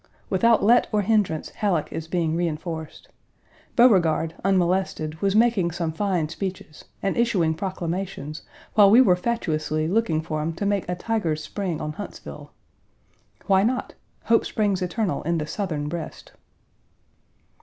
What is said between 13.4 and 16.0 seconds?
Why not? Hope springs eternal in the Southern